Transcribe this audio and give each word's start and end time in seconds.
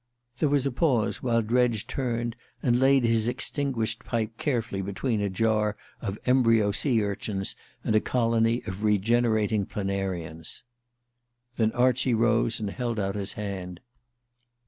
There 0.39 0.49
was 0.49 0.65
a 0.65 0.71
pause 0.71 1.21
while 1.21 1.43
Dredge 1.43 1.85
turned 1.85 2.35
and 2.63 2.79
laid 2.79 3.03
his 3.03 3.27
extinguished 3.27 4.03
pipe 4.03 4.35
carefully 4.39 4.81
between 4.81 5.21
a 5.21 5.29
jar 5.29 5.77
of 6.01 6.17
embryo 6.25 6.71
sea 6.71 7.03
urchins 7.03 7.55
and 7.83 7.95
a 7.95 7.99
colony 8.01 8.63
of 8.65 8.81
regenerating 8.81 9.67
planarians. 9.67 10.63
Then 11.57 11.71
Archie 11.73 12.15
rose 12.15 12.59
and 12.59 12.71
held 12.71 12.97
out 12.99 13.13
his 13.13 13.33
hand. 13.33 13.79